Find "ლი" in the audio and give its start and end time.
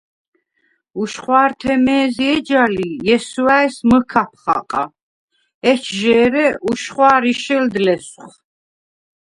2.75-2.87